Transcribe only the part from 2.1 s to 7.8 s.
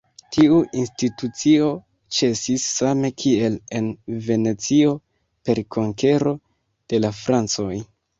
ĉesis same kiel en Venecio, per konkero de la francoj.